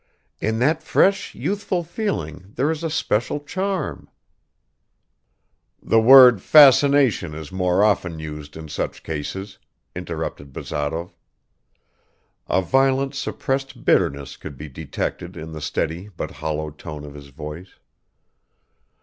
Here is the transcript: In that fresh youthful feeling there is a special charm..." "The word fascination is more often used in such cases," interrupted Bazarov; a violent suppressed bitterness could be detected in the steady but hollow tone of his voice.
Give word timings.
In 0.39 0.57
that 0.57 0.81
fresh 0.81 1.35
youthful 1.35 1.83
feeling 1.83 2.53
there 2.55 2.71
is 2.71 2.83
a 2.83 2.89
special 2.89 3.39
charm..." 3.39 4.09
"The 5.79 5.99
word 5.99 6.41
fascination 6.41 7.35
is 7.35 7.51
more 7.51 7.83
often 7.83 8.17
used 8.17 8.57
in 8.57 8.67
such 8.67 9.03
cases," 9.03 9.59
interrupted 9.95 10.53
Bazarov; 10.53 11.13
a 12.49 12.63
violent 12.63 13.13
suppressed 13.13 13.85
bitterness 13.85 14.37
could 14.37 14.57
be 14.57 14.69
detected 14.69 15.37
in 15.37 15.51
the 15.51 15.61
steady 15.61 16.09
but 16.17 16.31
hollow 16.31 16.71
tone 16.71 17.03
of 17.05 17.13
his 17.13 17.27
voice. 17.27 17.75